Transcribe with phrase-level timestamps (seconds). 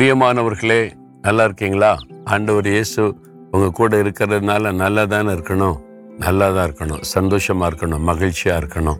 [0.00, 0.92] பிரியமானவர்களே
[1.22, 1.96] நல்லா இருக்கீங்களா?
[2.24, 3.16] ஆண்டவர் இயேசு
[3.50, 5.76] உங்க கூட இருக்கிறதுனால நல்லா தானே இருக்கணும்?
[6.18, 7.02] நல்லா தான் இருக்கணும்.
[7.14, 8.04] சந்தோஷமா இருக்கணும்.
[8.10, 8.96] மகிழ்ச்சியா இருக்கணும்.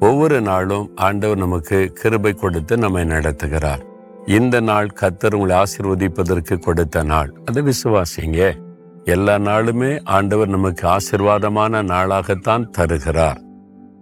[0.00, 3.78] ஒவ்வொரு நாளும் ஆண்டவர் நமக்கு கிருபை கொடுத்து நம்மை நடத்துகிறார்.
[4.26, 7.32] இந்த நாள் கத்தர் உங்களை ஆசிர்வதிப்பதற்கு கொடுத்த நாள்.
[7.44, 8.52] அதை விசுவாசிங்க.
[9.04, 13.40] எல்லா நாளுமே ஆண்டவர் நமக்கு ஆசீர்வாதமான நாளாகத்தான் தருகிறார்.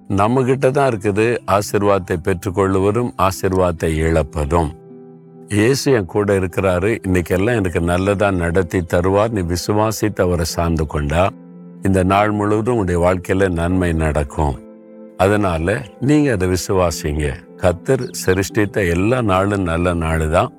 [0.08, 4.78] நம்ம கிட்ட தான் இருக்குது ஆசிர்வாதத்தை பெற்றுக்கொள்வதும் ஆசிர்வாதத்தை இழப்பதும்.
[5.52, 6.98] இயேசு என் கூட இருக்கிறாரு.
[7.08, 9.30] இன்னைக்கெல்லாம் எனக்கு நல்லதா நடத்தி தருவார்.
[9.30, 11.28] நீ விசுவாசித்து அவரை சார்ந்து கொண்டா.
[11.82, 14.60] இந்த நாள் முழுவதும் உங்களுடைய வாழ்க்கையில நன்மை நடக்கும்.
[15.16, 17.32] அதனால நீங்க அதை விசுவாசிங்க.
[17.56, 20.52] கத்தர் சிருஷ்டித்த எல்லா நாளும் நல்ல நாள் தான்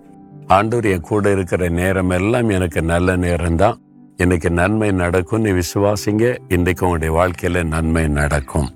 [0.48, 3.80] ஆண்டவர் என் கூட இருக்கிற நேரம் எல்லாம் எனக்கு நல்ல நேரம் தான்
[4.18, 5.42] எனக்கு நன்மை நடக்கும்.
[5.42, 6.38] நீ விசுவாசிங்க.
[6.48, 8.70] இன்றைக்கு உங்களுடைய வாழ்க்கையில நன்மை நடக்கும்.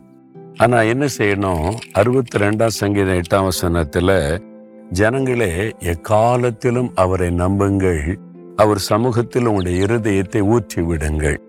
[0.58, 1.76] ஆனா என்ன செய்யணும்?
[1.94, 4.38] அறுபத்தி ரெண்டாம் சங்கீதம் எட்டாம் வசனத்துல
[4.92, 8.18] ஜனங்களே எக்காலத்திலும் அவரை நம்புங்கள்.
[8.56, 11.40] அவர் சமூகத்தில் உங்களுடைய இருதயத்தை ஊற்றி விடுங்கள்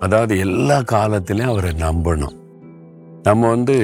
[0.00, 2.36] அதாவது எல்லா காலத்திலையும் அவரை நம்பணும்.
[3.22, 3.76] நம்ம வந்து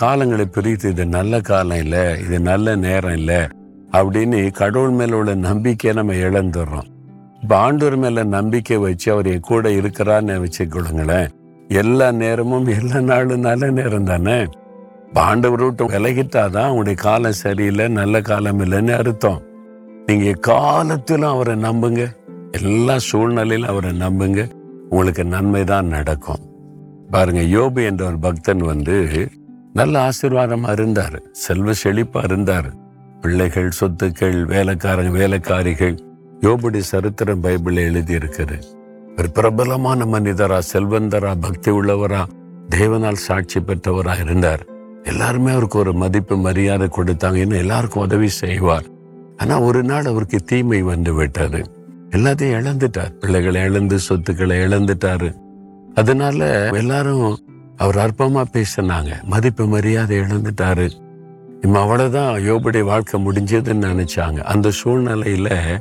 [0.00, 3.40] காலங்களை பிரித்து இது நல்ல காலம் இல்லை இது நல்ல நேரம் இல்லை
[3.92, 6.88] அப்படின்னு கடவுள் மேல உள்ள நம்பிக்கையை நம்ம இழந்துடுறோம்.
[7.40, 11.28] இப்போ ஆண்டவர் மேல நம்பிக்கை வச்சு அவர் என் கூட இருக்கிறான்னு வச்சுக்கொள்ளுங்களேன்.
[11.68, 14.46] எல்லா நேரமும் எல்லா நாளும் நல்ல நேரம் தானே?
[15.14, 19.42] ஆண்டவர் விட்டு விலகிட்டாதான் உங்களுடைய காலம் சரியில்லை நல்ல காலம் இல்லைன்னு அர்த்தம்.
[20.06, 22.16] நீங்க காலத்திலும் அவரை நம்புங்க.
[22.50, 24.50] எல்லா சூழ்நிலையிலும் அவரை நம்புங்க.
[24.88, 26.38] உங்களுக்கு நன்மை தான் நடக்கும்.
[27.10, 29.28] பாருங்க யோபு என்ற ஒரு பக்தன் வந்து
[29.72, 31.22] நல்ல ஆசீர்வாதமா இருந்தார்.
[31.32, 32.72] செல்வ செழிப்பா இருந்தார்.
[33.20, 35.96] பிள்ளைகள் சொத்துக்கள் வேலைக்காரங்க வேலைக்காரிகள்
[36.40, 38.58] யோபுடைய சரித்திரம் பைபிள் எழுதி இருக்குது
[39.18, 42.24] ஒரு பிரபலமான மனிதரா செல்வந்தரா பக்தி உள்ளவரா
[42.74, 44.66] தேவனால் சாட்சி பெற்றவரா இருந்தார்.
[45.04, 47.34] எல்லாருமே அவருக்கு ஒரு மதிப்பு மரியாதை கொடுத்தாங்க.
[47.34, 48.84] இன்னும் எல்லாருக்கும் உதவி செய்வார்.
[49.36, 51.64] ஆனா ஒரு நாள் அவருக்கு தீமை வந்து விட்டாரு
[52.10, 53.10] எல்லாத்தையும் இழந்துட்டார்.
[53.10, 55.34] பிள்ளைகளை இழந்து சொத்துக்களை இழந்துட்டாரு.
[55.94, 57.38] அதனால எல்லாரும்
[57.76, 59.22] அவர் அற்பமா பேசினாங்க.
[59.22, 60.90] மதிப்பு மரியாதை இழந்துட்டாரு.
[61.60, 64.38] இம்ம அவ்வளவுதான் யோபுடைய வாழ்க்கை முடிஞ்சதுன்னு நினைச்சாங்க.
[64.38, 65.78] அந்த சூழ்நிலையில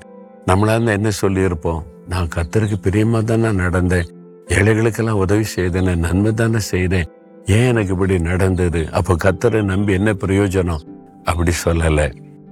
[0.47, 1.81] நம்மளால என்ன சொல்லியிருப்போம்?
[2.07, 4.07] நான் கத்தருக்கு பிரியமா தானே நடந்தேன்.
[4.47, 7.07] ஏழைகளுக்கெல்லாம் உதவி செய்தேன் நன்மை தானே செய்தேன்.
[7.47, 8.91] ஏன் எனக்கு இப்படி நடந்தது?
[8.91, 10.84] அப்போ கத்தரை நம்பி என்ன பிரயோஜனம்?
[11.24, 12.08] அப்படி சொல்லலை.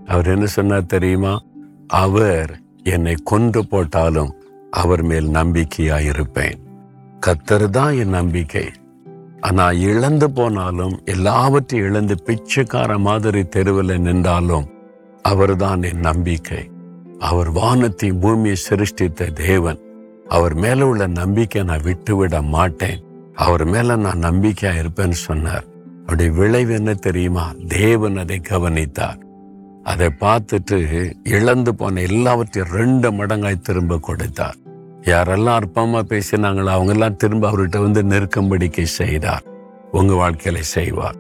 [0.06, 1.42] அவர் என்ன சொன்னார் தெரியுமா?
[1.88, 2.52] அவர்
[2.84, 4.32] என்னை கொன்று போட்டாலும்
[4.72, 6.60] அவர் மேல் நம்பிக்கையா இருப்பேன்
[7.26, 8.66] கத்தர் தான் என் நம்பிக்கை.
[9.42, 14.68] ஆனா இழந்து போனாலும் எல்லாவற்றையும் இழந்து பிச்சைக்கார மாதிரி தெருவில் நின்றாலும்
[15.22, 16.72] அவர்தான் என் நம்பிக்கை.
[17.20, 19.80] அவர் வானத்தை பூமியை சிருஷ்டித்த தேவன்.
[20.28, 23.02] அவர் மேல உள்ள நம்பிக்கை நான் விட்டுவிட மாட்டேன்.
[23.36, 25.64] அவர் மேல நான் நம்பிக்கையா இருப்பேன்னு சொன்னார்.
[26.02, 27.54] அவருடைய விளைவு என்ன தெரியுமா?
[27.68, 29.18] தேவன் அதை கவனித்தார்.
[29.84, 34.56] அதை பார்த்துட்டு இழந்து போன எல்லாவற்றையும் ரெண்டு மடங்காய் திரும்ப கொடுத்தார்.
[35.02, 39.44] யாரெல்லாம் அற்பமா பேசினாங்களோ அவங்க எல்லாம் திரும்ப அவர்கிட்ட வந்து நெருக்கம்படிக்கை செய்தார்.
[39.92, 41.16] உங்க வாழ்க்கையில செய்வார்.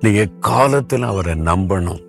[0.00, 2.02] நீங்க காலத்தில் அவரை நம்பணும்.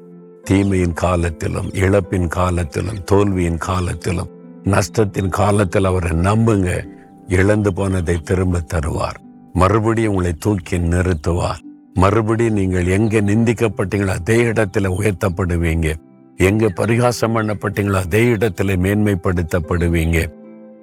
[0.43, 4.29] தீமையின் காலத்திலும் இழப்பின் காலத்திலும் தோல்வியின் காலத்திலும்
[4.63, 6.85] நஷ்டத்தின் காலத்தில் அவரை நம்புங்க.
[7.27, 9.21] இழந்து போனதை திரும்ப தருவார்.
[9.53, 11.59] மறுபடியும் உங்களை தூக்கி நிறுத்துவார்.
[11.93, 15.93] மறுபடியும் நீங்கள் எங்க நிந்திக்கப்பட்டீங்களோ அதே இடத்துல உயர்த்தப்படுவீங்க.
[16.37, 20.31] எங்க பரிகாசம் பண்ணப்பட்டீங்களோ அதே இடத்துல மேன்மைப்படுத்தப்படுவீங்க.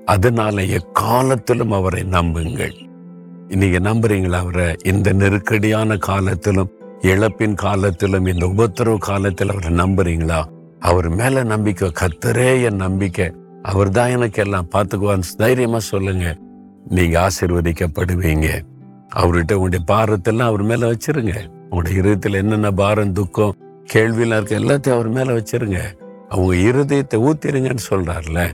[0.05, 2.75] அதனால எக்காலத்திலும் அவரை நம்புங்கள்.
[3.49, 4.77] நீங்க நம்புறீங்களா அவரை?
[4.85, 6.71] இந்த நெருக்கடியான காலத்திலும்
[7.01, 10.45] இழப்பின் காலத்திலும் இந்த உபத்திரவு காலத்தில் அவரை நம்புறீங்களா?
[10.79, 13.33] அவர் மேல நம்பிக்கை கத்தரே என் நம்பிக்கை.
[13.63, 16.37] அவர் தான் எனக்கு எல்லாம் பார்த்துக்குவான்னு தைரியமா சொல்லுங்க.
[16.91, 18.63] நீங்க ஆசீர்வதிக்கப்படுவீங்க.
[19.17, 21.49] அவர்கிட்ட உங்களுடைய பாரத்தெல்லாம் அவர் மேல வச்சிருங்க.
[21.71, 23.57] உங்களுடைய இருதயத்துல என்னென்ன பாரம் துக்கம்
[23.93, 25.79] கேள்வியெல்லாம் இருக்க எல்லாத்தையும் அவர் மேல வச்சிருங்க.
[26.29, 28.53] அவங்க இருதயத்தை ஊத்திருங்கன்னு சொல்றாருல.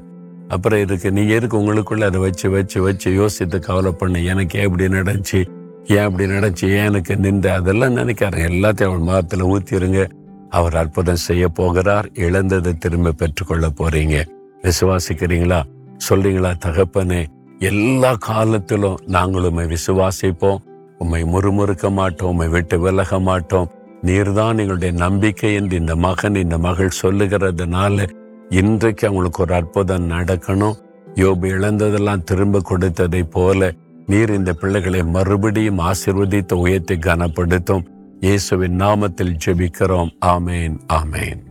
[0.48, 4.84] அப்புறம் இதுக்கு நீங்க எதுக்கு உங்களுக்குள்ள அதை வச்சு வச்சு வச்சு யோசித்து கவலை பண்ண எனக்கு ஏன் இப்படி
[4.84, 5.46] நடந்துச்சு
[5.84, 10.08] ஏன் அப்படி நடந்துச்சு ஏன் எனக்கு நின்று அதெல்லாம் நினைக்காரு எல்லாத்தையும் அவன் மகத்துல ஊத்திருங்க.
[10.50, 14.26] அவர் அற்புதம் செய்ய போகிறார் இழந்ததை திரும்ப பெற்றுக்கொள்ள போறீங்க.
[14.62, 15.62] விசுவாசிக்கிறீங்களா?
[16.08, 16.54] சொல்றீங்களா?
[16.64, 17.26] தகப்பனே
[17.58, 20.58] எல்லா காலத்திலும் நாங்கள் உண்மை விசுவாசிப்போம்.
[20.98, 23.70] உண்மை முறுமுறுக்க மாட்டோம் உம்மை விட்டு விலக மாட்டோம்.
[24.02, 28.08] நீர்தான் எங்களுடைய நம்பிக்கை என்று இந்த மகன் இந்த மகள் சொல்லுகிறதுனால
[28.48, 30.74] இன்றைக்கு அவங்களுக்கு ஒரு அற்புதம் நடக்கணும்.
[31.14, 33.72] யோபு இழந்ததெல்லாம் திரும்ப கொடுத்ததை போல
[34.06, 37.86] நீர் இந்த பிள்ளைகளை மறுபடியும் ஆசிர்வதித்து உயர்த்தி கனப்படுத்தும்.
[38.20, 40.10] இயேசுவின் நாமத்தில் ஜெபிக்கிறோம்.
[40.26, 41.45] ஆமேன் ஆமேன்.